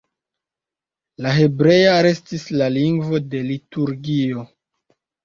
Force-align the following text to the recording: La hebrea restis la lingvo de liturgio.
La 1.25 1.33
hebrea 1.35 1.91
restis 2.07 2.45
la 2.61 2.71
lingvo 2.79 3.21
de 3.35 3.43
liturgio. 3.51 4.47